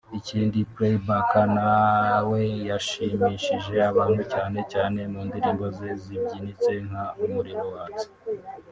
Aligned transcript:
ikindi 0.19 0.59
playback 0.73 1.29
nawe 1.57 2.41
yashimishije 2.69 3.75
abantu 3.91 4.21
cyane 4.33 4.59
cyane 4.71 4.99
mu 5.11 5.21
ndirimbo 5.27 5.65
ze 5.77 5.89
zibyinitse 6.01 6.71
nka 6.87 7.05
Umuriro 7.23 7.63
waste 7.73 8.13